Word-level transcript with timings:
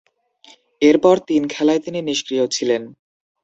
এরপর 0.81 1.15
তিন 1.27 1.43
খেলায় 1.47 1.81
তিনি 1.85 1.99
নিষ্ক্রিয় 2.01 2.45
ছিলেন। 2.47 2.81